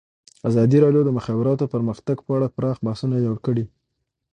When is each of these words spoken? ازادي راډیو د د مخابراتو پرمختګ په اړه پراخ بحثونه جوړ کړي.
ازادي 0.49 0.77
راډیو 0.83 1.03
د 1.05 1.07
د 1.11 1.15
مخابراتو 1.17 1.71
پرمختګ 1.73 2.17
په 2.25 2.31
اړه 2.37 2.53
پراخ 2.55 2.77
بحثونه 2.85 3.15
جوړ 3.25 3.37
کړي. 3.45 3.65